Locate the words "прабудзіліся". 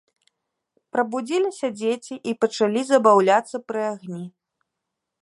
0.95-1.67